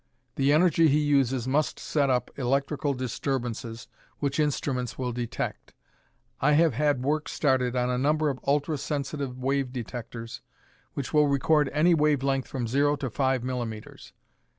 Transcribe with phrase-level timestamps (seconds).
[0.35, 5.75] The energy he uses must set up electrical disturbances which instruments will detect.
[6.39, 10.41] I have had work started on a number of ultra sensitive wave detectors
[10.95, 14.11] which will record any wave length from zero to five millimeters.